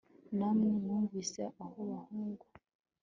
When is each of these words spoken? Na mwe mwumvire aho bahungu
Na 0.37 0.47
mwe 0.55 0.69
mwumvire 0.79 1.45
aho 1.63 1.79
bahungu 1.91 2.45